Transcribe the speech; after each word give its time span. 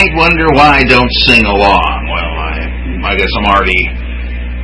Might 0.00 0.16
wonder 0.16 0.48
why 0.56 0.80
I 0.80 0.84
don't 0.88 1.12
sing 1.28 1.44
along. 1.44 1.96
Well, 2.08 2.32
I, 2.40 2.56
I 3.04 3.16
guess 3.20 3.28
I'm 3.36 3.52
already 3.52 3.84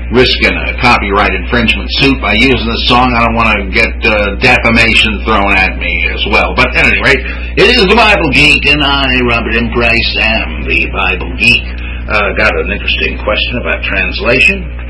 risking 0.09 0.55
a 0.56 0.81
copyright 0.81 1.34
infringement 1.37 1.91
suit 2.01 2.17
by 2.25 2.33
using 2.41 2.65
this 2.65 2.84
song. 2.89 3.12
I 3.12 3.20
don't 3.20 3.37
want 3.37 3.53
to 3.53 3.69
get 3.69 3.93
uh, 4.01 4.41
defamation 4.41 5.20
thrown 5.28 5.53
at 5.53 5.77
me 5.77 5.93
as 6.09 6.25
well. 6.33 6.56
But 6.56 6.73
at 6.73 6.89
any 6.89 7.05
rate, 7.05 7.20
it 7.53 7.69
is 7.69 7.84
the 7.84 7.98
Bible 7.98 8.33
Geek, 8.33 8.65
and 8.65 8.81
I, 8.81 9.12
Robert 9.28 9.53
M. 9.61 9.69
Price, 9.77 10.11
am 10.25 10.65
the 10.65 10.89
Bible 10.89 11.28
Geek. 11.37 11.69
Uh, 12.09 12.33
got 12.41 12.56
an 12.56 12.73
interesting 12.73 13.21
question 13.21 13.61
about 13.61 13.84
translation. 13.84 14.86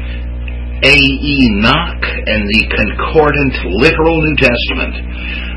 A. 0.84 0.92
E. 0.92 1.48
Knoch 1.64 2.04
and 2.04 2.44
the 2.52 2.68
Concordant 2.68 3.80
Literal 3.80 4.20
New 4.20 4.36
Testament. 4.36 4.92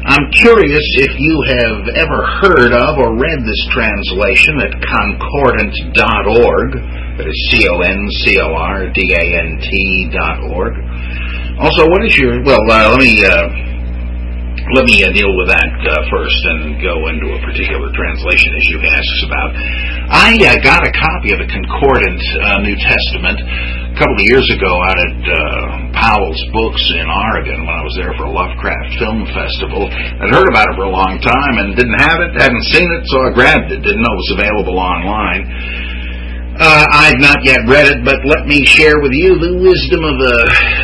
I'm 0.08 0.32
curious 0.32 0.88
if 0.96 1.12
you 1.20 1.36
have 1.60 1.92
ever 2.00 2.24
heard 2.40 2.72
of 2.72 3.04
or 3.04 3.20
read 3.20 3.44
this 3.44 3.60
translation 3.76 4.64
at 4.64 4.80
concordant.org. 4.80 6.80
That 7.20 7.28
is 7.28 7.36
C-O-N-C-O-R-D-A-N-T 7.52 9.68
dot 10.16 10.40
org. 10.56 10.80
Also, 11.60 11.92
what 11.92 12.00
is 12.08 12.16
your, 12.16 12.40
well, 12.48 12.64
uh, 12.72 12.96
let 12.96 13.04
me, 13.04 13.20
uh, 13.20 13.52
let 14.72 14.88
me 14.88 15.04
uh, 15.04 15.12
deal 15.12 15.36
with 15.36 15.52
that 15.52 15.76
uh, 15.84 16.00
first 16.08 16.40
and 16.56 16.80
go 16.80 17.12
into 17.12 17.36
a 17.36 17.40
particular 17.44 17.92
translation 17.92 18.56
you 18.72 18.80
asks 18.88 19.28
about. 19.28 19.52
I 20.10 20.34
uh, 20.48 20.64
got 20.64 20.88
a 20.88 20.96
copy 20.96 21.36
of 21.36 21.44
the 21.44 21.50
Concordant 21.52 22.24
uh, 22.40 22.64
New 22.64 22.80
Testament 22.80 23.44
couple 24.00 24.16
of 24.16 24.28
years 24.32 24.48
ago 24.56 24.72
out 24.88 24.96
at 24.96 25.20
uh, 25.28 25.36
Powell's 25.92 26.40
Books 26.56 26.80
in 26.96 27.04
Oregon 27.04 27.68
when 27.68 27.76
I 27.76 27.84
was 27.84 27.92
there 28.00 28.16
for 28.16 28.32
a 28.32 28.34
Lovecraft 28.34 28.96
Film 28.96 29.28
Festival. 29.36 29.92
I'd 29.92 30.32
heard 30.32 30.48
about 30.48 30.72
it 30.72 30.80
for 30.80 30.88
a 30.88 30.96
long 30.96 31.20
time 31.20 31.60
and 31.60 31.76
didn't 31.76 32.00
have 32.00 32.24
it, 32.24 32.32
hadn't 32.40 32.64
seen 32.72 32.88
it, 32.88 33.04
so 33.12 33.28
I 33.28 33.36
grabbed 33.36 33.68
it. 33.68 33.84
Didn't 33.84 34.00
know 34.00 34.16
it 34.16 34.24
was 34.24 34.34
available 34.40 34.80
online. 34.80 35.44
Uh, 36.60 36.84
I've 36.92 37.24
not 37.24 37.40
yet 37.48 37.64
read 37.72 37.88
it, 37.88 38.04
but 38.04 38.20
let 38.28 38.44
me 38.44 38.60
share 38.68 39.00
with 39.00 39.16
you 39.16 39.40
the 39.40 39.64
wisdom 39.64 40.04
of 40.04 40.18
a, 40.20 40.38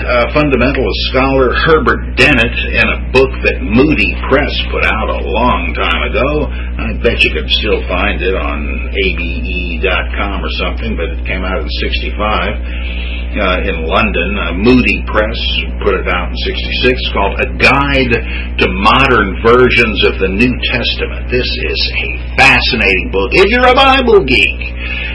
a 0.07 0.19
fundamentalist 0.31 1.01
scholar, 1.11 1.51
Herbert 1.67 2.15
Dennett, 2.15 2.55
in 2.79 2.87
a 2.87 2.99
book 3.11 3.27
that 3.43 3.59
Moody 3.59 4.11
Press 4.31 4.55
put 4.71 4.87
out 4.87 5.11
a 5.11 5.19
long 5.19 5.75
time 5.75 6.01
ago. 6.07 6.47
I 6.79 6.95
bet 7.03 7.19
you 7.19 7.35
could 7.35 7.51
still 7.59 7.83
find 7.91 8.23
it 8.23 8.39
on 8.39 8.87
abe.com 8.87 10.37
or 10.39 10.53
something, 10.63 10.95
but 10.95 11.11
it 11.11 11.27
came 11.27 11.43
out 11.43 11.59
in 11.59 11.67
65. 11.67 13.35
Uh, 13.35 13.67
in 13.67 13.83
London, 13.83 14.29
uh, 14.47 14.55
Moody 14.55 15.03
Press 15.11 15.35
put 15.83 15.91
it 15.91 16.07
out 16.07 16.31
in 16.31 16.39
66, 16.39 16.87
It's 16.87 17.11
called 17.11 17.35
A 17.43 17.51
Guide 17.59 18.15
to 18.63 18.65
Modern 18.79 19.43
Versions 19.43 19.99
of 20.07 20.23
the 20.23 20.31
New 20.39 20.55
Testament. 20.71 21.27
This 21.27 21.43
is 21.43 21.79
a 21.99 22.07
fascinating 22.39 23.11
book. 23.11 23.27
If 23.35 23.51
you're 23.51 23.67
a 23.67 23.75
Bible 23.75 24.23
geek, 24.23 24.55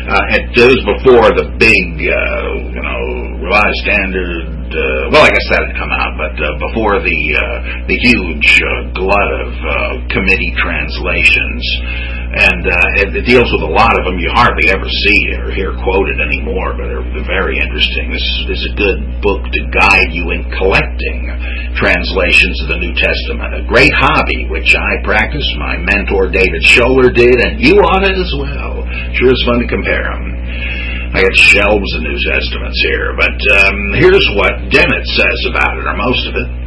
uh, 0.07 0.39
it 0.39 0.45
was 0.57 0.83
before 0.97 1.29
the 1.37 1.53
big, 1.59 1.89
uh, 2.05 2.49
you 2.73 2.83
know, 2.83 3.01
Revised 3.45 3.81
Standard. 3.83 4.61
Uh, 4.71 5.11
well, 5.11 5.27
I 5.27 5.35
guess 5.35 5.47
that 5.51 5.67
had 5.67 5.75
come 5.75 5.91
out, 5.91 6.15
but 6.15 6.31
uh, 6.39 6.47
before 6.71 7.03
the 7.03 7.21
uh, 7.35 7.91
the 7.91 7.99
huge 7.99 8.63
uh, 8.63 8.95
glut 8.95 9.31
of 9.43 9.51
uh, 9.51 9.75
committee 10.15 10.55
translations, 10.63 11.63
and 12.39 12.63
uh, 12.71 13.03
it, 13.03 13.11
it 13.19 13.27
deals 13.27 13.51
with 13.51 13.67
a 13.67 13.73
lot 13.75 13.91
of 13.99 14.07
them 14.07 14.23
you 14.23 14.31
hardly 14.31 14.71
ever 14.71 14.87
see 14.87 15.35
or 15.43 15.51
hear 15.51 15.75
quoted 15.83 16.23
anymore, 16.23 16.79
but 16.79 16.87
they're, 16.87 17.03
they're 17.03 17.27
very 17.27 17.59
interesting. 17.59 18.15
This 18.15 18.23
is 18.47 18.63
a 18.71 18.75
good 18.79 18.99
book 19.27 19.43
to 19.43 19.61
guide 19.75 20.15
you 20.15 20.31
in 20.39 20.47
collecting 20.55 21.35
translations 21.75 22.63
of 22.63 22.71
the 22.71 22.79
New 22.79 22.95
Testament. 22.95 23.51
A 23.59 23.67
great 23.67 23.91
hobby, 23.99 24.47
which 24.55 24.71
I 24.79 25.03
practice. 25.03 25.43
My 25.59 25.83
mentor 25.83 26.31
David 26.31 26.63
Scholer 26.63 27.11
did, 27.11 27.43
and 27.43 27.59
you 27.59 27.83
ought 27.83 28.07
to 28.07 28.15
as 28.15 28.33
well. 28.39 28.80
Sure 29.17 29.31
is 29.31 29.43
fun 29.47 29.61
to 29.61 29.69
compare 29.69 30.05
them. 30.05 30.25
I 31.11 31.23
got 31.23 31.35
shelves 31.35 31.91
of 31.99 32.03
New 32.07 32.19
Testaments 32.31 32.79
here, 32.87 33.15
but 33.19 33.39
um, 33.59 33.77
here's 33.99 34.27
what 34.39 34.71
Dennett 34.71 35.07
says 35.11 35.41
about 35.51 35.75
it, 35.79 35.85
or 35.87 35.97
most 35.99 36.23
of 36.31 36.35
it. 36.39 36.60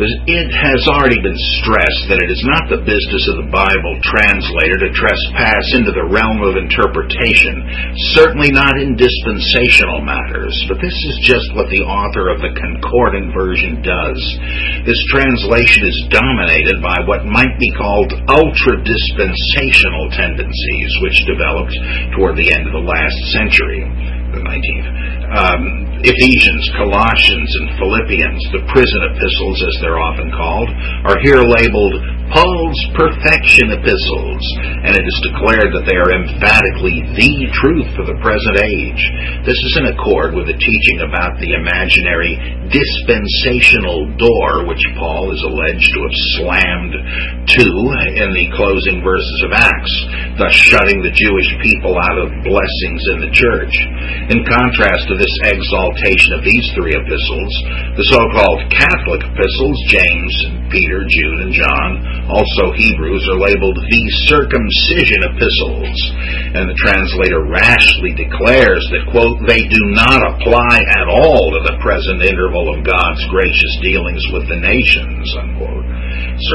It 0.00 0.48
has 0.48 0.80
already 0.88 1.20
been 1.20 1.36
stressed 1.60 2.08
that 2.08 2.24
it 2.24 2.32
is 2.32 2.40
not 2.48 2.72
the 2.72 2.80
business 2.88 3.24
of 3.28 3.44
the 3.44 3.52
Bible 3.52 4.00
translator 4.00 4.80
to 4.80 4.96
trespass 4.96 5.60
into 5.76 5.92
the 5.92 6.08
realm 6.08 6.40
of 6.40 6.56
interpretation, 6.56 7.68
certainly 8.16 8.48
not 8.48 8.80
in 8.80 8.96
dispensational 8.96 10.00
matters, 10.00 10.56
but 10.72 10.80
this 10.80 10.96
is 10.96 11.28
just 11.28 11.52
what 11.52 11.68
the 11.68 11.84
author 11.84 12.32
of 12.32 12.40
the 12.40 12.48
Concordant 12.56 13.36
version 13.36 13.84
does. 13.84 14.20
This 14.88 15.00
translation 15.12 15.84
is 15.84 16.08
dominated 16.08 16.80
by 16.80 17.04
what 17.04 17.28
might 17.28 17.60
be 17.60 17.68
called 17.76 18.16
ultra 18.32 18.80
dispensational 18.80 20.08
tendencies, 20.16 20.90
which 21.04 21.28
developed 21.28 21.76
toward 22.16 22.40
the 22.40 22.48
end 22.48 22.64
of 22.64 22.72
the 22.72 22.88
last 22.88 23.20
century 23.36 23.84
the 24.32 24.40
19th. 24.40 24.88
Um, 25.34 25.89
Ephesians, 26.00 26.64
Colossians, 26.80 27.50
and 27.60 27.76
Philippians, 27.76 28.42
the 28.56 28.64
prison 28.72 29.00
epistles 29.12 29.58
as 29.60 29.74
they're 29.84 30.00
often 30.00 30.32
called, 30.32 30.68
are 31.04 31.20
here 31.20 31.44
labeled 31.44 32.19
Paul's 32.30 32.80
perfection 32.94 33.74
epistles, 33.74 34.44
and 34.86 34.94
it 34.94 35.02
is 35.02 35.26
declared 35.26 35.74
that 35.74 35.82
they 35.82 35.98
are 35.98 36.14
emphatically 36.14 37.02
the 37.18 37.32
truth 37.58 37.90
for 37.98 38.06
the 38.06 38.18
present 38.22 38.56
age. 38.62 39.02
This 39.42 39.58
is 39.58 39.74
in 39.82 39.90
accord 39.90 40.38
with 40.38 40.46
the 40.46 40.54
teaching 40.54 41.02
about 41.02 41.42
the 41.42 41.58
imaginary 41.58 42.38
dispensational 42.70 44.14
door 44.14 44.62
which 44.70 44.82
Paul 44.94 45.34
is 45.34 45.42
alleged 45.42 45.90
to 45.90 46.00
have 46.06 46.18
slammed 46.38 46.94
to 47.50 47.66
in 48.14 48.30
the 48.30 48.50
closing 48.54 49.02
verses 49.02 49.38
of 49.50 49.56
Acts, 49.58 49.94
thus 50.38 50.54
shutting 50.54 51.02
the 51.02 51.10
Jewish 51.10 51.50
people 51.66 51.98
out 51.98 52.18
of 52.22 52.46
blessings 52.46 53.02
in 53.10 53.26
the 53.26 53.34
church. 53.34 53.74
In 54.30 54.46
contrast 54.46 55.10
to 55.10 55.18
this 55.18 55.34
exaltation 55.50 56.38
of 56.38 56.46
these 56.46 56.66
three 56.78 56.94
epistles, 56.94 57.52
the 57.98 58.06
so-called 58.06 58.70
Catholic 58.70 59.26
epistles, 59.26 59.78
James, 59.90 60.34
Peter, 60.70 61.02
Jude, 61.10 61.40
and 61.42 61.52
John, 61.58 62.19
also 62.30 62.70
Hebrews, 62.72 63.26
are 63.34 63.42
labeled 63.42 63.74
the 63.74 64.04
circumcision 64.30 65.26
epistles, 65.26 65.98
and 66.54 66.70
the 66.70 66.78
translator 66.78 67.42
rashly 67.42 68.14
declares 68.14 68.86
that, 68.94 69.10
quote, 69.10 69.42
they 69.50 69.60
do 69.66 69.82
not 69.98 70.22
apply 70.38 70.78
at 70.94 71.10
all 71.10 71.50
to 71.50 71.60
the 71.66 71.78
present 71.82 72.22
interval 72.22 72.70
of 72.70 72.86
God's 72.86 73.24
gracious 73.28 73.74
dealings 73.82 74.22
with 74.30 74.46
the 74.46 74.62
nations, 74.62 75.26
unquote. 75.34 75.86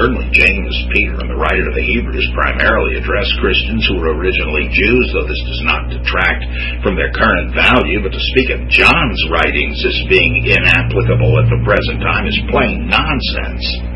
Certainly, 0.01 0.33
James, 0.33 0.75
Peter, 0.98 1.22
and 1.22 1.30
the 1.30 1.38
writer 1.38 1.69
of 1.69 1.77
the 1.77 1.89
Hebrews 1.94 2.25
primarily 2.33 2.98
address 2.98 3.30
Christians 3.38 3.86
who 3.86 4.01
were 4.01 4.18
originally 4.18 4.66
Jews, 4.74 5.06
though 5.13 5.30
this 5.30 5.44
does 5.45 5.63
not 5.63 5.94
detract 5.94 6.42
from 6.81 6.98
their 6.98 7.13
current 7.13 7.54
value, 7.54 8.01
but 8.01 8.10
to 8.10 8.27
speak 8.33 8.50
of 8.50 8.66
John's 8.66 9.22
writings 9.30 9.77
as 9.86 10.10
being 10.10 10.50
inapplicable 10.50 11.38
at 11.38 11.48
the 11.54 11.62
present 11.62 12.01
time 12.01 12.25
is 12.25 12.50
plain 12.50 12.89
nonsense. 12.89 13.94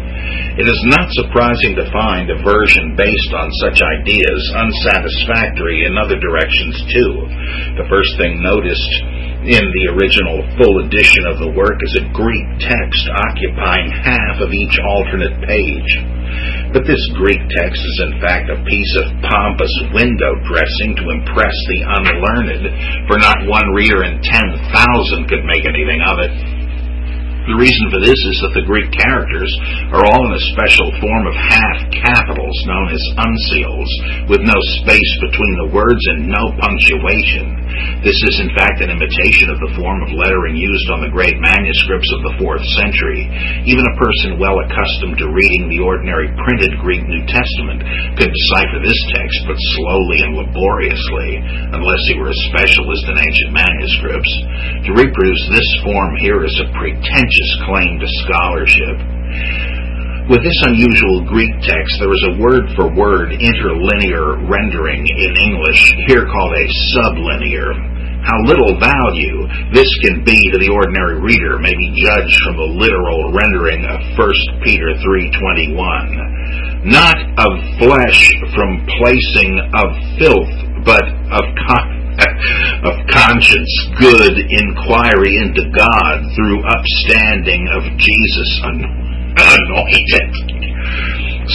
It 0.60 0.68
is 0.68 0.82
not 0.92 1.08
surprising 1.16 1.80
to 1.80 1.92
find 1.94 2.28
a 2.28 2.44
version 2.44 3.00
based 3.00 3.32
on 3.32 3.48
such 3.64 3.80
ideas 3.80 4.42
unsatisfactory 4.60 5.88
in 5.88 5.96
other 5.96 6.20
directions 6.20 6.76
too. 6.92 7.12
The 7.80 7.88
first 7.88 8.12
thing 8.20 8.44
noticed 8.44 8.94
in 9.40 9.64
the 9.64 9.86
original 9.96 10.44
full 10.60 10.84
edition 10.84 11.24
of 11.32 11.40
the 11.40 11.56
work 11.56 11.80
is 11.80 11.96
a 12.04 12.12
Greek 12.12 12.48
text 12.60 13.04
occupying 13.08 13.88
half 14.04 14.44
of 14.44 14.52
each 14.52 14.76
alternate 14.84 15.40
page. 15.48 15.92
But 16.76 16.86
this 16.86 17.02
Greek 17.18 17.40
text 17.40 17.82
is 17.82 17.98
in 18.06 18.22
fact 18.22 18.52
a 18.52 18.62
piece 18.62 18.94
of 19.02 19.16
pompous 19.26 19.74
window 19.96 20.38
dressing 20.46 20.92
to 21.02 21.06
impress 21.10 21.56
the 21.72 21.82
unlearned, 21.88 22.66
for 23.10 23.18
not 23.18 23.48
one 23.50 23.74
reader 23.74 24.06
in 24.06 24.22
10,000 24.22 25.32
could 25.32 25.48
make 25.48 25.66
anything 25.66 26.04
of 26.04 26.18
it. 26.20 26.34
The 27.48 27.56
reason 27.56 27.86
for 27.92 28.02
this 28.04 28.20
is 28.30 28.38
that 28.44 28.56
the 28.56 28.68
Greek 28.68 28.92
characters 28.92 29.52
are 29.96 30.04
all 30.04 30.22
in 30.28 30.34
a 30.36 30.48
special 30.52 30.92
form 31.00 31.24
of 31.28 31.36
half 31.36 31.80
capitals 31.92 32.58
known 32.68 32.88
as 32.92 33.04
uncials, 33.16 33.92
with 34.28 34.42
no 34.44 34.60
space 34.84 35.14
between 35.24 35.56
the 35.64 35.72
words 35.72 36.04
and 36.16 36.28
no 36.28 36.44
punctuation. 36.60 37.59
This 38.02 38.16
is 38.16 38.36
in 38.42 38.52
fact 38.56 38.80
an 38.80 38.94
imitation 38.94 39.52
of 39.52 39.60
the 39.60 39.76
form 39.76 40.00
of 40.02 40.16
lettering 40.16 40.56
used 40.56 40.88
on 40.96 41.04
the 41.04 41.14
great 41.14 41.36
manuscripts 41.38 42.10
of 42.16 42.22
the 42.26 42.36
4th 42.40 42.66
century. 42.80 43.28
Even 43.68 43.84
a 43.84 44.00
person 44.00 44.40
well 44.40 44.58
accustomed 44.64 45.20
to 45.20 45.36
reading 45.36 45.68
the 45.68 45.84
ordinary 45.84 46.32
printed 46.42 46.80
Greek 46.80 47.04
New 47.06 47.24
Testament 47.28 47.84
could 48.16 48.32
decipher 48.32 48.80
this 48.82 49.02
text 49.14 49.40
but 49.46 49.60
slowly 49.76 50.20
and 50.24 50.34
laboriously, 50.40 51.30
unless 51.76 52.04
he 52.08 52.18
were 52.18 52.32
a 52.32 52.44
specialist 52.50 53.06
in 53.12 53.20
ancient 53.20 53.52
manuscripts. 53.52 54.34
To 54.88 54.98
reproduce 54.98 55.44
this 55.52 55.70
form 55.84 56.16
here 56.24 56.42
is 56.48 56.56
a 56.64 56.72
pretentious 56.74 57.52
claim 57.68 58.00
to 58.00 58.08
scholarship. 58.26 59.19
With 60.30 60.46
this 60.46 60.62
unusual 60.62 61.26
Greek 61.26 61.50
text, 61.66 61.98
there 61.98 62.14
is 62.14 62.26
a 62.30 62.38
word 62.38 62.70
for 62.78 62.86
word 62.94 63.34
interlinear 63.34 64.38
rendering 64.46 65.02
in 65.02 65.34
English, 65.42 65.82
here 66.06 66.30
called 66.30 66.54
a 66.54 66.70
sublinear. 66.94 67.74
How 68.22 68.38
little 68.46 68.78
value 68.78 69.50
this 69.74 69.90
can 70.06 70.22
be 70.22 70.38
to 70.54 70.62
the 70.62 70.70
ordinary 70.70 71.18
reader 71.18 71.58
may 71.58 71.74
be 71.74 72.06
judged 72.06 72.38
from 72.46 72.62
the 72.62 72.70
literal 72.78 73.34
rendering 73.34 73.82
of 73.90 74.06
1 74.22 74.62
Peter 74.62 74.94
3.21. 75.02 76.86
Not 76.86 77.18
of 77.42 77.52
flesh 77.82 78.22
from 78.54 78.86
placing 79.02 79.58
of 79.82 79.90
filth, 80.22 80.54
but 80.86 81.10
of 81.34 81.46
con- 81.58 81.98
of 82.86 83.02
conscience 83.10 83.74
good 83.98 84.38
inquiry 84.46 85.42
into 85.42 85.74
God 85.74 86.22
through 86.38 86.62
upstanding 86.70 87.66
of 87.74 87.82
Jesus 87.98 88.50
anointed. 89.36 90.60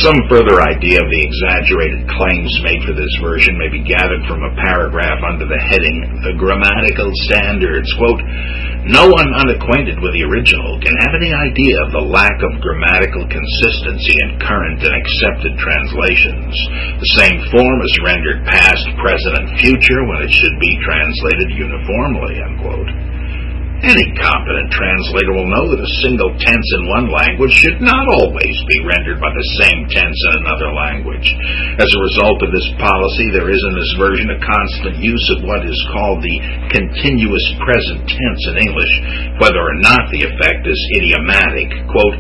Some 0.03 0.27
further 0.27 0.59
idea 0.59 0.99
of 0.99 1.07
the 1.07 1.23
exaggerated 1.23 2.03
claims 2.19 2.51
made 2.67 2.83
for 2.83 2.99
this 2.99 3.15
version 3.23 3.55
may 3.55 3.71
be 3.71 3.87
gathered 3.87 4.27
from 4.27 4.43
a 4.43 4.51
paragraph 4.59 5.23
under 5.23 5.47
the 5.47 5.63
heading 5.71 6.19
The 6.27 6.35
Grammatical 6.35 7.15
Standards. 7.31 7.87
Quote, 7.95 8.19
No 8.91 9.07
one 9.07 9.31
unacquainted 9.39 10.03
with 10.03 10.11
the 10.19 10.27
original 10.27 10.83
can 10.83 10.99
have 10.99 11.15
any 11.15 11.31
idea 11.31 11.79
of 11.87 11.95
the 11.95 12.11
lack 12.11 12.35
of 12.43 12.59
grammatical 12.59 13.23
consistency 13.31 14.19
in 14.19 14.43
current 14.43 14.83
and 14.83 14.99
accepted 14.99 15.55
translations. 15.63 16.59
The 16.99 17.15
same 17.23 17.39
form 17.55 17.79
is 17.87 18.03
rendered 18.03 18.43
past, 18.51 18.83
present, 18.99 19.47
and 19.47 19.63
future 19.63 20.03
when 20.11 20.27
it 20.27 20.33
should 20.35 20.59
be 20.59 20.75
translated 20.83 21.55
uniformly, 21.55 22.35
unquote. 22.43 23.04
Any 23.85 24.17
competent 24.17 24.73
translator 24.73 25.37
will 25.37 25.53
know 25.53 25.69
that 25.69 25.77
a 25.77 25.97
single 26.01 26.33
tense 26.41 26.69
in 26.81 26.89
one 26.89 27.13
language 27.13 27.53
should 27.53 27.85
not 27.85 28.09
always 28.17 28.57
be 28.65 28.81
rendered 28.81 29.21
by 29.21 29.29
the 29.29 29.49
same 29.61 29.85
tense 29.93 30.17
in 30.17 30.35
another 30.41 30.73
language. 30.73 31.29
As 31.77 31.93
a 31.93 32.05
result 32.09 32.41
of 32.41 32.49
this 32.49 32.65
policy, 32.81 33.29
there 33.29 33.53
is 33.53 33.61
in 33.61 33.75
this 33.77 33.93
version 34.01 34.33
a 34.33 34.41
constant 34.41 34.97
use 35.05 35.27
of 35.37 35.45
what 35.45 35.69
is 35.69 35.77
called 35.93 36.25
the 36.25 36.39
continuous 36.73 37.45
present 37.61 38.09
tense 38.09 38.43
in 38.57 38.73
English, 38.73 38.95
whether 39.45 39.61
or 39.61 39.77
not 39.85 40.09
the 40.09 40.33
effect 40.33 40.65
is 40.65 40.81
idiomatic. 40.97 41.69
Quote, 41.93 42.17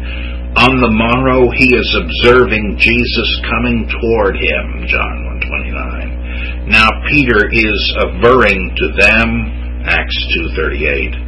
on 0.61 0.85
the 0.85 0.93
morrow 1.01 1.49
he 1.49 1.73
is 1.73 1.89
observing 1.97 2.77
Jesus 2.77 3.31
coming 3.49 3.89
toward 3.89 4.37
him, 4.37 4.85
John 4.85 5.17
129. 5.49 6.69
Now 6.69 6.93
Peter 7.09 7.49
is 7.49 7.81
averring 8.05 8.61
to 8.77 8.87
them, 9.01 9.89
Acts 9.89 10.21
238. 10.61 11.24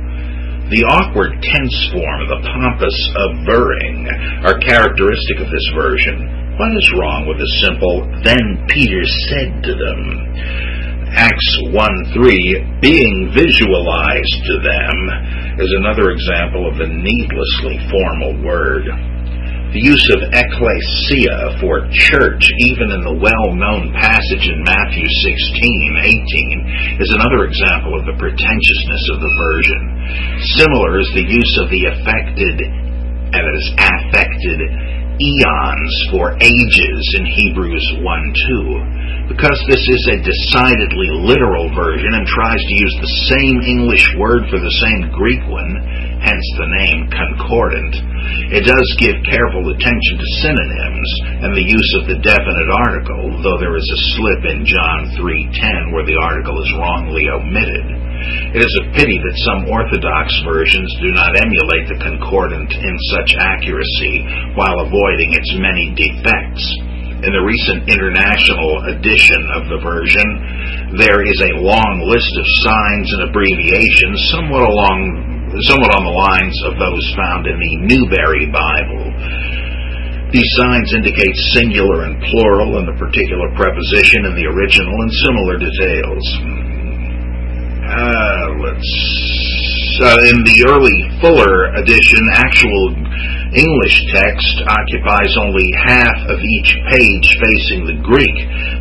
The 0.66 0.82
awkward 0.82 1.30
tense 1.46 1.78
form, 1.94 2.26
the 2.26 2.42
pompous 2.42 2.98
averring, 3.14 4.02
are 4.42 4.58
characteristic 4.58 5.38
of 5.38 5.46
this 5.46 5.68
version. 5.78 6.58
What 6.58 6.74
is 6.74 6.90
wrong 6.98 7.30
with 7.30 7.38
the 7.38 7.52
simple, 7.62 8.02
then 8.26 8.66
Peter 8.66 9.06
said 9.30 9.62
to 9.62 9.72
them? 9.78 10.00
Acts 11.14 11.50
1 11.70 12.18
3, 12.18 12.82
being 12.82 13.30
visualized 13.30 14.38
to 14.42 14.56
them, 14.66 14.96
is 15.62 15.70
another 15.86 16.10
example 16.10 16.66
of 16.66 16.82
the 16.82 16.90
needlessly 16.90 17.78
formal 17.86 18.34
word. 18.42 18.90
The 19.76 19.92
use 19.92 20.08
of 20.16 20.32
ecclesia 20.32 21.60
for 21.60 21.84
church, 22.08 22.40
even 22.64 22.96
in 22.96 23.04
the 23.04 23.20
well-known 23.20 23.92
passage 23.92 24.48
in 24.48 24.64
Matthew 24.64 25.04
16, 25.04 26.96
18, 26.96 26.96
is 26.96 27.12
another 27.12 27.44
example 27.44 27.92
of 27.92 28.08
the 28.08 28.16
pretentiousness 28.16 29.04
of 29.12 29.20
the 29.20 29.34
version. 29.36 29.82
Similar 30.56 30.96
is 30.96 31.12
the 31.12 31.28
use 31.28 31.54
of 31.60 31.68
the 31.68 31.92
affected, 31.92 32.56
as 33.36 33.60
affected, 33.76 34.64
eons 34.64 35.94
for 36.08 36.40
ages 36.40 37.04
in 37.20 37.28
Hebrews 37.28 38.00
1 38.00 39.28
2. 39.28 39.28
Because 39.28 39.60
this 39.68 39.84
is 39.84 40.02
a 40.08 40.24
decidedly 40.24 41.20
literal 41.20 41.68
version 41.76 42.16
and 42.16 42.24
tries 42.24 42.64
to 42.64 42.80
use 42.80 42.96
the 42.96 43.14
same 43.28 43.58
English 43.60 44.08
word 44.16 44.48
for 44.48 44.56
the 44.56 44.76
same 44.80 45.12
Greek 45.12 45.42
one, 45.52 46.15
hence 46.26 46.46
the 46.58 46.74
name 46.82 47.06
concordant, 47.14 47.94
it 48.50 48.66
does 48.66 48.88
give 48.98 49.22
careful 49.22 49.70
attention 49.70 50.14
to 50.18 50.34
synonyms 50.42 51.10
and 51.46 51.54
the 51.54 51.70
use 51.70 51.90
of 52.02 52.10
the 52.10 52.18
definite 52.26 52.70
article, 52.82 53.30
though 53.46 53.62
there 53.62 53.78
is 53.78 53.86
a 53.86 54.04
slip 54.18 54.42
in 54.50 54.66
John 54.66 55.14
3.10 55.22 55.94
where 55.94 56.02
the 56.02 56.18
article 56.18 56.58
is 56.58 56.74
wrongly 56.74 57.30
omitted. 57.30 57.86
It 58.58 58.62
is 58.64 58.74
a 58.82 58.90
pity 58.98 59.22
that 59.22 59.44
some 59.46 59.70
Orthodox 59.70 60.34
versions 60.42 60.90
do 60.98 61.14
not 61.14 61.38
emulate 61.38 61.86
the 61.86 62.02
concordant 62.02 62.74
in 62.74 62.96
such 63.14 63.30
accuracy 63.38 64.26
while 64.58 64.82
avoiding 64.82 65.30
its 65.30 65.50
many 65.62 65.94
defects. 65.94 66.64
In 67.22 67.32
the 67.32 67.46
recent 67.46 67.86
international 67.86 68.92
edition 68.92 69.42
of 69.56 69.62
the 69.70 69.80
version, 69.80 70.28
there 70.98 71.22
is 71.22 71.38
a 71.38 71.58
long 71.62 72.04
list 72.04 72.32
of 72.34 72.46
signs 72.66 73.08
and 73.14 73.30
abbreviations, 73.30 74.18
somewhat 74.34 74.64
along 74.68 75.35
somewhat 75.70 75.94
on 75.94 76.02
the 76.04 76.16
lines 76.16 76.56
of 76.66 76.74
those 76.74 77.04
found 77.14 77.46
in 77.46 77.56
the 77.56 77.74
Newberry 77.86 78.50
Bible. 78.50 79.06
These 80.34 80.50
signs 80.58 80.90
indicate 80.92 81.36
singular 81.54 82.04
and 82.10 82.18
plural 82.28 82.82
in 82.82 82.84
the 82.84 82.98
particular 82.98 83.46
preposition 83.54 84.26
in 84.26 84.34
the 84.34 84.46
original 84.50 84.96
and 84.98 85.12
similar 85.22 85.54
details. 85.54 86.24
Uh, 87.86 88.46
let's. 88.66 88.90
Uh, 89.96 90.28
in 90.28 90.44
the 90.44 90.58
early 90.68 90.98
Fuller 91.24 91.72
edition, 91.80 92.20
actual 92.36 92.92
English 93.56 93.96
text 94.12 94.54
occupies 94.68 95.32
only 95.40 95.64
half 95.88 96.18
of 96.28 96.36
each 96.36 96.70
page 96.92 97.26
facing 97.40 97.86
the 97.86 97.96
Greek. 98.04 98.36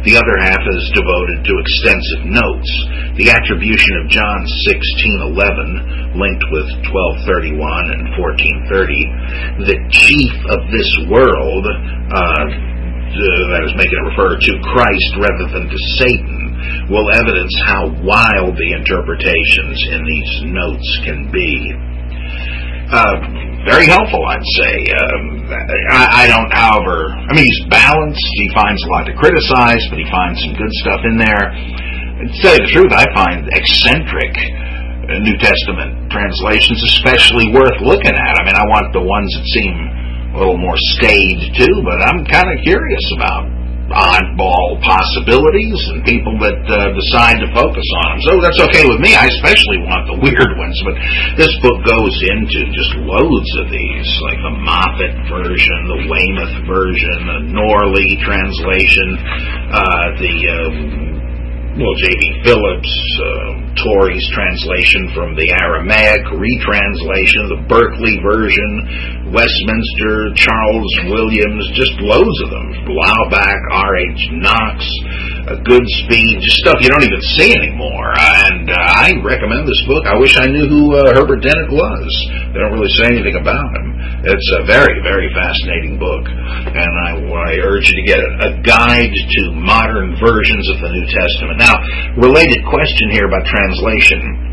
The 0.05 0.21
other 0.21 0.37
half 0.37 0.61
is 0.61 0.93
devoted 0.93 1.41
to 1.49 1.53
extensive 1.57 2.29
notes. 2.29 2.71
The 3.17 3.33
attribution 3.33 4.05
of 4.05 4.13
John 4.13 4.39
16:11, 4.69 6.13
linked 6.13 6.45
with 6.53 6.69
12:31 6.85 7.89
and 7.89 8.13
14:30, 8.13 9.65
the 9.65 9.77
chief 9.89 10.33
of 10.53 10.61
this 10.69 10.89
world, 11.09 11.65
uh, 11.65 12.45
that 13.49 13.63
is 13.65 13.73
making 13.81 13.97
it 13.97 14.09
refer 14.13 14.37
to 14.37 14.53
Christ 14.77 15.11
rather 15.17 15.47
than 15.57 15.65
to 15.73 15.79
Satan, 15.97 16.87
will 16.89 17.09
evidence 17.09 17.55
how 17.65 17.89
wild 18.05 18.53
the 18.61 18.71
interpretations 18.77 19.77
in 19.89 20.05
these 20.05 20.33
notes 20.53 20.89
can 21.01 21.31
be. 21.31 21.73
Uh, 22.93 23.44
very 23.65 23.89
helpful, 23.89 24.21
I'd 24.29 24.45
say. 24.61 24.73
Um, 24.93 25.23
I, 25.89 26.23
I, 26.23 26.25
don't, 26.29 26.53
however, 26.53 27.09
I 27.09 27.33
mean, 27.33 27.49
he's 27.49 27.65
balanced. 27.67 28.21
He 28.37 28.47
finds 28.53 28.81
a 28.85 28.89
lot 28.93 29.09
to 29.09 29.13
criticize, 29.17 29.81
but 29.89 29.97
he 29.97 30.07
finds 30.13 30.37
some 30.45 30.53
good 30.53 30.73
stuff 30.85 31.01
in 31.03 31.17
there. 31.17 31.49
To 31.49 32.35
tell 32.45 32.53
you 32.55 32.61
the 32.61 32.71
truth, 32.71 32.93
I 32.93 33.09
find 33.17 33.49
eccentric 33.49 34.33
New 35.21 35.37
Testament 35.37 36.09
translations 36.09 36.81
especially 36.97 37.53
worth 37.53 37.77
looking 37.81 38.13
at. 38.13 38.33
I 38.37 38.41
mean, 38.45 38.57
I 38.57 38.65
want 38.65 38.93
the 38.93 39.03
ones 39.03 39.29
that 39.33 39.45
seem 39.53 39.73
a 40.33 40.37
little 40.41 40.57
more 40.57 40.77
staid 40.97 41.53
too, 41.57 41.75
but 41.85 41.97
I'm 42.05 42.25
kind 42.25 42.49
of 42.49 42.57
curious 42.65 43.05
about 43.17 43.54
oddball 43.93 44.81
possibilities 44.81 45.77
and 45.93 46.01
people 46.05 46.33
that 46.41 46.57
uh, 46.65 46.89
decide 46.97 47.37
to 47.41 47.49
focus 47.53 47.85
on 48.01 48.17
them. 48.17 48.19
So 48.25 48.31
that's 48.41 48.61
okay 48.71 48.85
with 48.89 48.97
me. 48.97 49.13
I 49.13 49.29
especially 49.29 49.85
want 49.85 50.09
the 50.09 50.17
weird 50.25 50.51
ones, 50.57 50.77
but 50.81 50.95
this 51.37 51.53
book 51.61 51.85
goes 51.85 52.15
into 52.25 52.59
just 52.73 52.91
loads 53.05 53.51
of 53.61 53.69
these, 53.69 54.09
like 54.25 54.39
the 54.41 54.55
Moffatt 54.57 55.15
version, 55.29 55.77
the 55.85 56.01
Weymouth 56.09 56.55
version, 56.65 57.17
the 57.29 57.39
Norlie 57.53 58.15
translation, 58.25 59.07
uh, 59.69 60.07
the 60.17 60.35
uh, 60.49 61.14
well, 61.75 61.95
J.B. 61.99 62.23
Phillips, 62.47 62.93
uh, 63.19 63.75
Torrey's 63.83 64.23
translation 64.31 65.11
from 65.11 65.35
the 65.35 65.51
Aramaic, 65.59 66.23
retranslation, 66.31 67.51
the 67.51 67.61
Berkeley 67.67 68.15
version, 68.23 69.27
Westminster, 69.35 70.31
Charles 70.39 70.93
Williams, 71.11 71.67
just 71.75 71.99
loads 71.99 72.37
of 72.47 72.49
them. 72.55 72.67
Laubach, 72.87 73.61
R.H. 73.75 74.21
Knox, 74.39 74.87
uh, 75.45 75.61
Goodspeed, 75.61 76.41
just 76.41 76.57
stuff 76.65 76.81
you 76.81 76.89
don't 76.89 77.05
even 77.05 77.21
see 77.37 77.53
anymore. 77.53 78.13
And 78.17 78.65
uh, 78.65 79.01
I 79.05 79.13
recommend 79.21 79.69
this 79.69 79.81
book. 79.85 80.05
I 80.09 80.17
wish 80.17 80.33
I 80.41 80.49
knew 80.49 80.65
who 80.65 80.97
uh, 80.97 81.13
Herbert 81.13 81.45
Dennett 81.45 81.69
was. 81.69 82.09
They 82.49 82.57
don't 82.57 82.73
really 82.73 82.89
say 82.97 83.13
anything 83.13 83.37
about 83.37 83.69
him. 83.77 83.93
It's 84.25 84.49
a 84.57 84.65
very, 84.65 84.97
very 85.05 85.29
fascinating 85.37 86.01
book. 86.01 86.25
And 86.25 86.91
I, 87.05 87.21
I 87.21 87.61
urge 87.61 87.85
you 87.85 87.95
to 88.01 88.05
get 88.09 88.17
it. 88.17 88.31
a 88.41 88.51
guide 88.65 89.13
to 89.13 89.41
modern 89.53 90.17
versions 90.17 90.65
of 90.73 90.81
the 90.81 90.89
New 90.89 91.05
Testament. 91.13 91.61
Now, 91.61 91.77
related 92.17 92.65
question 92.65 93.13
here 93.13 93.29
about 93.29 93.45
translation. 93.45 94.45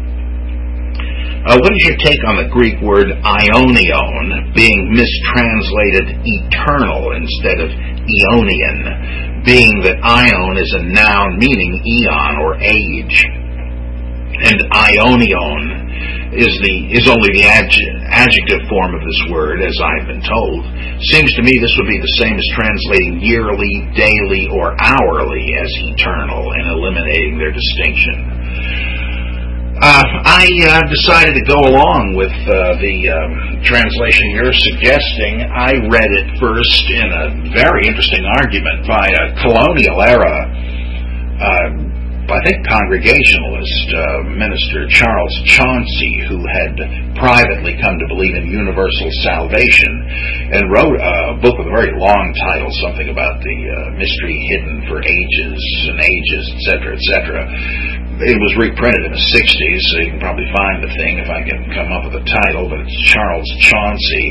Uh, 1.42 1.58
what 1.58 1.74
is 1.74 1.82
your 1.88 1.98
take 1.98 2.22
on 2.28 2.38
the 2.38 2.46
Greek 2.54 2.78
word 2.84 3.10
aionion 3.24 4.54
being 4.54 4.94
mistranslated 4.94 6.20
eternal 6.22 7.18
instead 7.18 7.58
of 7.58 7.66
eonian, 7.72 9.31
being 9.44 9.82
that 9.82 9.98
aion 10.02 10.54
is 10.54 10.70
a 10.78 10.82
noun 10.86 11.38
meaning 11.38 11.82
eon 11.82 12.34
or 12.46 12.54
age, 12.62 13.16
and 14.42 14.58
aionion 14.70 15.82
is 16.32 16.54
the 16.64 16.76
is 16.96 17.04
only 17.12 17.28
the 17.36 17.44
adjective 17.44 18.62
form 18.70 18.96
of 18.96 19.02
this 19.04 19.20
word, 19.28 19.60
as 19.60 19.76
I've 19.82 20.08
been 20.08 20.24
told. 20.24 20.64
Seems 21.12 21.28
to 21.36 21.42
me 21.44 21.60
this 21.60 21.74
would 21.76 21.90
be 21.90 22.00
the 22.00 22.16
same 22.22 22.32
as 22.38 22.48
translating 22.56 23.20
yearly, 23.20 23.74
daily, 23.92 24.48
or 24.48 24.72
hourly 24.80 25.44
as 25.58 25.70
eternal 25.92 26.40
and 26.56 26.72
eliminating 26.78 27.36
their 27.36 27.52
distinction. 27.52 28.32
Uh, 29.82 29.98
I 30.22 30.46
uh, 30.46 30.86
decided 30.86 31.34
to 31.34 31.42
go 31.42 31.58
along 31.58 32.14
with 32.14 32.30
uh, 32.30 32.78
the 32.78 32.96
um, 33.10 33.66
translation 33.66 34.30
you're 34.30 34.54
suggesting. 34.54 35.42
I 35.50 35.74
read 35.90 36.06
it 36.06 36.38
first 36.38 36.86
in 36.86 37.10
a 37.10 37.50
very 37.50 37.90
interesting 37.90 38.22
argument 38.38 38.86
by 38.86 39.10
a 39.10 39.34
colonial 39.42 39.98
era 40.06 40.38
uh, 41.42 41.92
I 42.30 42.40
think 42.46 42.62
Congregationalist 42.64 43.86
uh, 43.92 44.22
minister 44.38 44.86
Charles 44.88 45.34
Chauncy, 45.44 46.14
who 46.30 46.38
had 46.46 46.72
privately 47.18 47.74
come 47.82 47.98
to 47.98 48.06
believe 48.06 48.38
in 48.38 48.46
universal 48.46 49.10
salvation, 49.26 49.92
and 50.54 50.70
wrote 50.70 50.96
a 50.96 51.36
book 51.42 51.58
with 51.58 51.66
a 51.66 51.74
very 51.74 51.92
long 51.92 52.32
title, 52.48 52.70
something 52.80 53.10
about 53.10 53.42
the 53.42 53.58
uh, 53.68 53.76
mystery 53.98 54.38
hidden 54.48 54.86
for 54.86 55.02
ages 55.02 55.60
and 55.90 55.98
ages, 55.98 56.44
etc., 56.56 56.94
etc. 56.94 58.01
It 58.22 58.38
was 58.38 58.54
reprinted 58.54 59.02
in 59.02 59.10
the 59.10 59.24
60s, 59.34 59.82
so 59.90 59.94
you 60.06 60.10
can 60.14 60.22
probably 60.22 60.46
find 60.54 60.78
the 60.78 60.92
thing 60.94 61.18
if 61.18 61.26
I 61.26 61.42
can 61.42 61.58
come 61.74 61.90
up 61.90 62.06
with 62.06 62.22
a 62.22 62.26
title, 62.44 62.70
but 62.70 62.78
it's 62.78 62.98
Charles 63.10 63.50
Chauncy. 63.66 64.26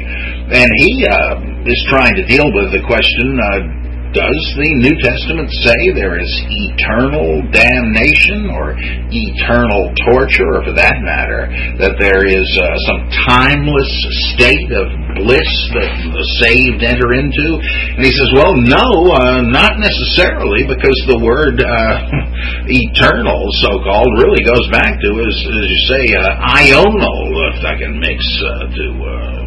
And 0.48 0.69
he 0.79 1.03
uh, 1.03 1.67
is 1.67 1.81
trying 1.91 2.15
to 2.15 2.24
deal 2.24 2.48
with 2.55 2.71
the 2.71 2.79
question 2.88 3.36
uh, 3.36 3.81
does 4.12 4.41
the 4.60 4.72
New 4.84 4.96
Testament 5.00 5.48
say 5.63 5.80
there 5.96 6.20
is 6.20 6.32
eternal 6.72 7.44
damnation 7.51 8.51
or 8.51 8.75
eternal 8.75 9.91
torture, 10.08 10.60
or 10.60 10.63
for 10.68 10.75
that 10.75 11.00
matter, 11.00 11.48
that 11.80 11.96
there 11.96 12.27
is 12.27 12.48
uh, 12.60 12.68
some 12.91 13.01
timeless 13.27 13.91
state 14.36 14.72
of 14.75 14.88
bliss 15.15 15.51
that 15.75 15.91
the 16.12 16.25
saved 16.44 16.84
enter 16.84 17.15
into? 17.15 17.48
And 17.96 18.03
he 18.03 18.12
says, 18.12 18.30
well, 18.36 18.56
no, 18.56 18.88
uh, 19.15 19.48
not 19.48 19.80
necessarily, 19.80 20.68
because 20.68 20.98
the 21.08 21.20
word 21.24 21.63
uh, 21.63 21.68
eternal, 22.68 23.48
so-called, 23.63 24.12
really 24.20 24.44
goes 24.44 24.68
back 24.75 25.00
to, 25.00 25.10
as, 25.24 25.36
as 25.39 25.65
you 25.72 25.82
say, 25.88 26.03
uh, 26.20 26.60
ional, 26.60 27.20
if 27.56 27.63
I 27.63 27.75
can 27.80 27.96
mix 27.96 28.20
uh, 28.44 29.40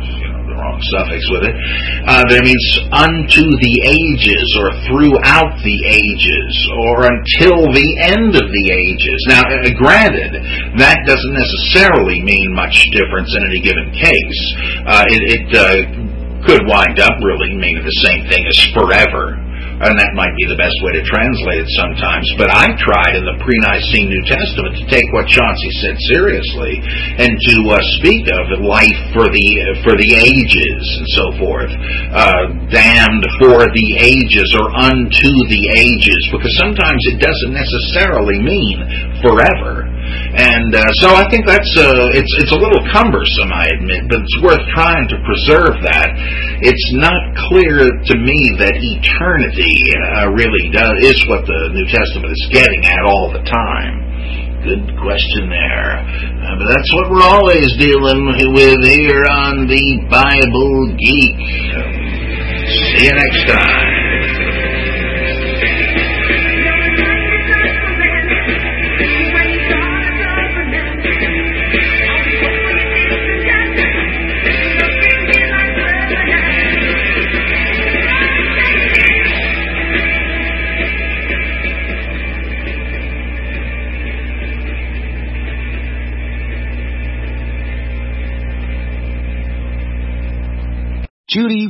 to 0.75 0.87
uh, 0.87 0.93
suffix 0.99 1.23
with 1.31 1.45
it. 1.51 1.55
Uh, 2.07 2.25
that 2.31 2.43
means 2.43 2.67
unto 2.91 3.45
the 3.63 3.77
ages, 3.87 4.47
or 4.59 4.69
throughout 4.91 5.55
the 5.63 5.79
ages, 5.87 6.53
or 6.91 7.07
until 7.07 7.71
the 7.71 7.91
end 8.03 8.35
of 8.35 8.47
the 8.47 8.67
ages. 8.73 9.19
Now, 9.31 9.43
uh, 9.47 9.71
granted, 9.79 10.41
that 10.79 10.99
doesn't 11.07 11.35
necessarily 11.35 12.23
mean 12.23 12.55
much 12.55 12.77
difference 12.91 13.31
in 13.35 13.43
any 13.51 13.61
given 13.61 13.89
case. 13.93 14.41
Uh, 14.87 15.05
it, 15.11 15.23
it 15.29 15.47
uh, 15.53 15.65
could 16.47 16.63
wind 16.67 17.01
up 17.01 17.15
really 17.23 17.57
meaning 17.57 17.85
the 17.85 18.01
same 18.05 18.29
thing 18.29 18.45
as 18.47 18.59
forever 18.75 19.44
and 19.83 19.99
that 19.99 20.13
might 20.15 20.35
be 20.39 20.47
the 20.47 20.59
best 20.59 20.75
way 20.87 20.93
to 20.95 21.03
translate 21.03 21.67
it 21.67 21.71
sometimes. 21.79 22.27
But 22.39 22.51
I 22.55 22.71
tried 22.79 23.19
in 23.19 23.27
the 23.27 23.39
pre-Nicene 23.43 24.07
New 24.07 24.25
Testament 24.27 24.79
to 24.79 24.85
take 24.87 25.07
what 25.11 25.27
Chauncy 25.27 25.71
said 25.83 25.97
seriously 26.15 26.79
and 27.19 27.33
to 27.35 27.57
uh, 27.75 27.83
speak 27.99 28.31
of 28.31 28.63
life 28.63 29.01
for 29.11 29.27
the 29.27 29.49
for 29.83 29.95
the 29.99 30.11
ages 30.15 30.83
and 30.99 31.09
so 31.19 31.27
forth, 31.43 31.73
uh, 32.15 32.45
damned 32.71 33.25
for 33.43 33.67
the 33.67 33.89
ages 33.99 34.49
or 34.59 34.71
unto 34.75 35.33
the 35.51 35.63
ages, 35.75 36.23
because 36.31 36.55
sometimes 36.63 37.01
it 37.11 37.19
doesn't 37.19 37.55
necessarily 37.55 38.39
mean 38.43 38.79
forever. 39.23 39.94
And 40.35 40.75
uh, 40.75 40.83
so 40.99 41.15
I 41.15 41.31
think 41.31 41.47
that's 41.47 41.71
uh, 41.79 42.11
it's 42.11 42.33
it's 42.43 42.51
a 42.51 42.59
little 42.59 42.83
cumbersome, 42.91 43.55
I 43.55 43.71
admit, 43.79 44.11
but 44.11 44.19
it's 44.19 44.39
worth 44.43 44.67
trying 44.75 45.07
to 45.15 45.17
preserve 45.23 45.79
that. 45.87 46.11
It's 46.59 46.89
not 46.99 47.23
clear 47.55 47.87
to 47.87 48.15
me 48.19 48.39
that 48.59 48.75
eternity 48.75 49.75
uh, 49.95 50.35
really 50.35 50.75
does 50.75 50.95
is 51.07 51.19
what 51.31 51.47
the 51.47 51.71
New 51.79 51.87
Testament 51.87 52.35
is 52.35 52.45
getting 52.51 52.83
at 52.83 53.07
all 53.07 53.31
the 53.31 53.47
time. 53.47 53.95
Good 54.67 54.99
question 54.99 55.55
there. 55.55 56.03
Uh, 56.03 56.59
but 56.59 56.67
that's 56.67 56.91
what 56.99 57.15
we're 57.15 57.29
always 57.31 57.71
dealing 57.79 58.27
with 58.59 58.81
here 58.91 59.23
on 59.31 59.71
the 59.71 59.87
Bible 60.11 60.91
Geek. 60.99 61.39
See 62.99 63.07
you 63.07 63.15
next 63.15 63.47
time. 63.47 63.94